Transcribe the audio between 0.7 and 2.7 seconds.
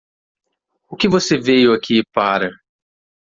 O que você veio aqui para?